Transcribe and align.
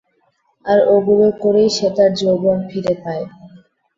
আর 0.65 0.79
এগুলো 0.95 1.27
করেই 1.41 1.69
সে 1.69 1.87
তার 1.95 2.11
যৌবন 2.19 2.57
ফিরে 2.69 2.93
পায়। 3.03 3.25